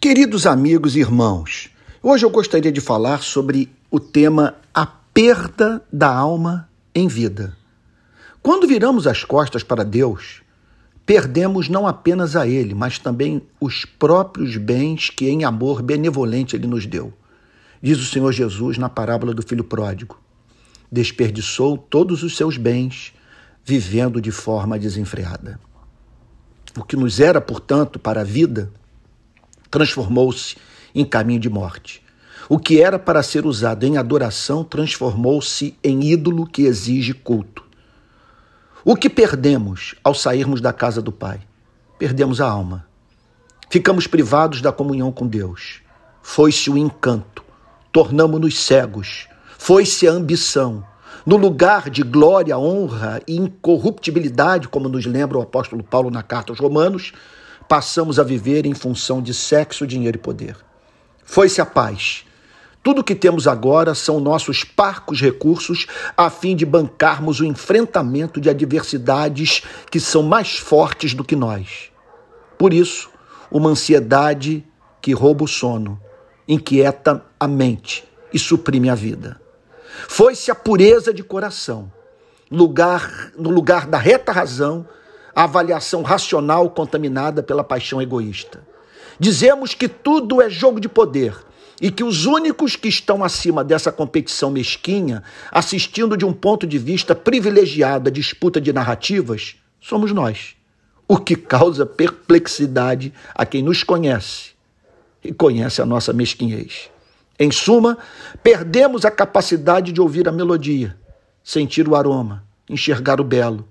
[0.00, 6.06] Queridos amigos e irmãos, hoje eu gostaria de falar sobre o tema a perda da
[6.06, 7.56] alma em vida.
[8.40, 10.40] Quando viramos as costas para Deus,
[11.04, 16.68] perdemos não apenas a Ele, mas também os próprios bens que em amor benevolente Ele
[16.68, 17.12] nos deu.
[17.82, 20.20] Diz o Senhor Jesus na parábola do filho pródigo:
[20.92, 23.12] desperdiçou todos os seus bens
[23.64, 25.58] vivendo de forma desenfreada.
[26.76, 28.70] O que nos era, portanto, para a vida,
[29.70, 30.56] transformou-se
[30.94, 32.02] em caminho de morte.
[32.48, 37.62] O que era para ser usado em adoração transformou-se em ídolo que exige culto.
[38.84, 41.40] O que perdemos ao sairmos da casa do Pai?
[41.98, 42.86] Perdemos a alma.
[43.68, 45.80] Ficamos privados da comunhão com Deus.
[46.22, 47.44] Foi-se o encanto.
[47.92, 49.28] Tornamos-nos cegos.
[49.58, 50.82] Foi-se a ambição.
[51.26, 56.52] No lugar de glória, honra e incorruptibilidade, como nos lembra o apóstolo Paulo na carta
[56.52, 57.12] aos Romanos,
[57.68, 60.56] passamos a viver em função de sexo, dinheiro e poder.
[61.22, 62.24] Foi-se a paz.
[62.82, 68.40] Tudo o que temos agora são nossos parcos recursos a fim de bancarmos o enfrentamento
[68.40, 71.90] de adversidades que são mais fortes do que nós.
[72.56, 73.10] Por isso,
[73.50, 74.64] uma ansiedade
[75.02, 76.00] que rouba o sono,
[76.46, 79.40] inquieta a mente e suprime a vida.
[80.08, 81.92] Foi-se a pureza de coração,
[82.50, 84.86] lugar no lugar da reta razão
[85.38, 88.66] a avaliação racional contaminada pela paixão egoísta.
[89.20, 91.32] Dizemos que tudo é jogo de poder
[91.80, 95.22] e que os únicos que estão acima dessa competição mesquinha,
[95.52, 100.56] assistindo de um ponto de vista privilegiado à disputa de narrativas, somos nós.
[101.06, 104.50] O que causa perplexidade a quem nos conhece
[105.22, 106.90] e conhece a nossa mesquinhez.
[107.38, 107.96] Em suma,
[108.42, 110.96] perdemos a capacidade de ouvir a melodia,
[111.44, 113.64] sentir o aroma, enxergar o belo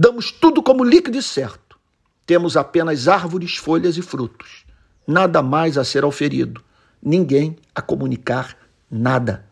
[0.00, 1.76] Damos tudo como líquido e certo.
[2.24, 4.64] Temos apenas árvores, folhas e frutos.
[5.04, 6.62] Nada mais a ser auferido.
[7.02, 8.56] Ninguém a comunicar
[8.88, 9.44] nada.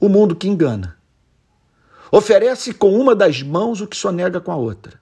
[0.00, 0.96] O mundo que engana.
[2.10, 4.98] Oferece com uma das mãos o que sonega com a outra.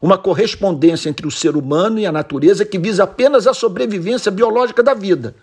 [0.00, 4.82] Uma correspondência entre o ser humano e a natureza que visa apenas a sobrevivência biológica
[4.82, 5.36] da vida.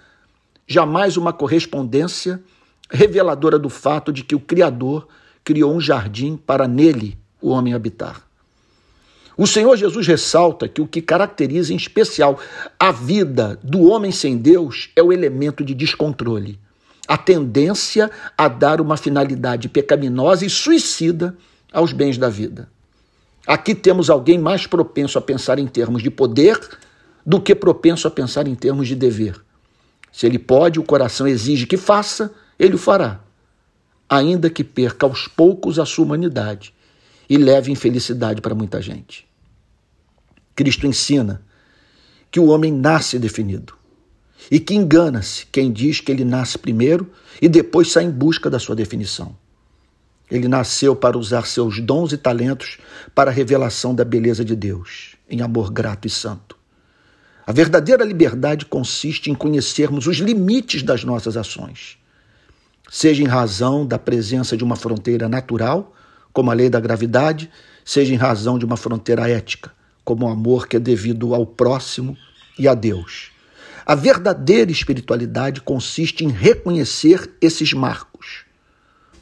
[0.68, 2.44] Jamais uma correspondência
[2.90, 5.08] reveladora do fato de que o Criador
[5.46, 8.30] criou um jardim para nele o homem habitar.
[9.40, 12.38] O Senhor Jesus ressalta que o que caracteriza em especial
[12.78, 16.60] a vida do homem sem Deus é o elemento de descontrole,
[17.08, 21.38] a tendência a dar uma finalidade pecaminosa e suicida
[21.72, 22.70] aos bens da vida.
[23.48, 26.60] Aqui temos alguém mais propenso a pensar em termos de poder
[27.26, 29.40] do que propenso a pensar em termos de dever.
[30.12, 32.30] Se ele pode, o coração exige que faça,
[32.60, 33.22] ele o fará,
[34.10, 36.74] ainda que perca aos poucos a sua humanidade
[37.30, 39.28] e leve infelicidade para muita gente.
[40.56, 41.42] Cristo ensina
[42.32, 43.74] que o homem nasce definido
[44.50, 47.10] e que engana-se quem diz que ele nasce primeiro
[47.42, 49.36] e depois sai em busca da sua definição.
[50.30, 52.78] Ele nasceu para usar seus dons e talentos
[53.16, 56.58] para a revelação da beleza de Deus, em amor grato e santo.
[57.48, 61.98] A verdadeira liberdade consiste em conhecermos os limites das nossas ações,
[62.92, 65.96] seja em razão da presença de uma fronteira natural
[66.34, 67.50] como a lei da gravidade,
[67.84, 69.72] seja em razão de uma fronteira ética,
[70.04, 72.18] como o amor que é devido ao próximo
[72.58, 73.32] e a Deus.
[73.86, 78.46] A verdadeira espiritualidade consiste em reconhecer esses marcos.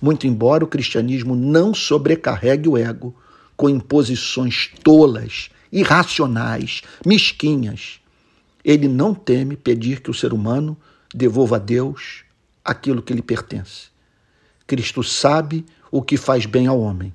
[0.02, 3.16] Muito embora o cristianismo não sobrecarregue o ego
[3.56, 8.00] com imposições tolas, irracionais, mesquinhas,
[8.64, 10.78] ele não teme pedir que o ser humano
[11.16, 12.26] devolva a Deus
[12.64, 13.88] aquilo que lhe pertence.
[14.68, 17.14] Cristo sabe o que faz bem ao homem: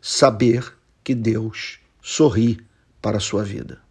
[0.00, 0.72] saber
[1.02, 2.58] que Deus sorri
[3.00, 3.85] para a sua vida.